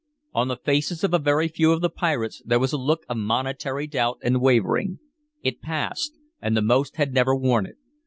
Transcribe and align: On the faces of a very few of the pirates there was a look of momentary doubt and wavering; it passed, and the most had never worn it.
On 0.33 0.47
the 0.47 0.57
faces 0.57 1.03
of 1.03 1.13
a 1.13 1.19
very 1.19 1.47
few 1.47 1.71
of 1.73 1.81
the 1.81 1.89
pirates 1.91 2.41
there 2.43 2.57
was 2.57 2.73
a 2.73 2.77
look 2.79 3.03
of 3.07 3.17
momentary 3.17 3.85
doubt 3.85 4.17
and 4.23 4.41
wavering; 4.41 4.97
it 5.43 5.61
passed, 5.61 6.17
and 6.41 6.57
the 6.57 6.63
most 6.63 6.95
had 6.95 7.13
never 7.13 7.35
worn 7.35 7.67
it. 7.67 7.77